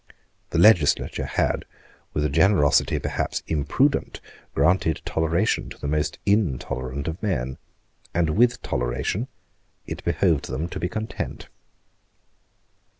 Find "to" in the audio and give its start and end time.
5.69-5.77, 10.69-10.79